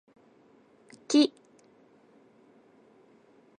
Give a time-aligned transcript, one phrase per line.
[1.07, 1.19] 木